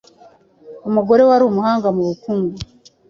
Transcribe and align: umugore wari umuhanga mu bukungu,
umugore 0.87 1.21
wari 1.29 1.43
umuhanga 1.49 1.87
mu 1.95 2.03
bukungu, 2.09 2.57